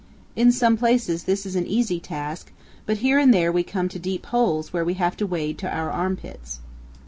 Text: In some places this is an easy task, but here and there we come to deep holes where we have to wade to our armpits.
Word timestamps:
In 0.35 0.51
some 0.51 0.77
places 0.77 1.25
this 1.25 1.45
is 1.45 1.55
an 1.55 1.67
easy 1.67 1.99
task, 1.99 2.51
but 2.87 2.97
here 3.05 3.19
and 3.19 3.31
there 3.31 3.51
we 3.51 3.61
come 3.61 3.87
to 3.89 3.99
deep 3.99 4.25
holes 4.25 4.73
where 4.73 4.83
we 4.83 4.95
have 4.95 5.15
to 5.17 5.27
wade 5.27 5.59
to 5.59 5.69
our 5.69 5.91
armpits. 5.91 6.59